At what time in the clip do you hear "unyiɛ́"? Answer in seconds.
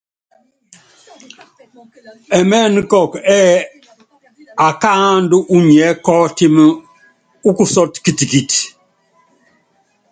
5.55-5.91